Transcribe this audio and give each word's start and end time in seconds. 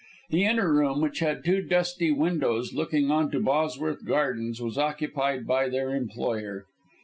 The 0.31 0.43
inner 0.45 0.73
room, 0.73 0.99
which 0.99 1.19
had 1.19 1.45
two 1.45 1.61
dusty 1.61 2.09
windows 2.09 2.73
looking 2.73 3.11
on 3.11 3.29
to 3.29 3.39
Bosworth 3.39 4.03
Gardens, 4.03 4.59
was 4.59 4.75
occupied 4.75 5.45
by 5.45 5.69
their 5.69 5.93
employer. 5.93 6.65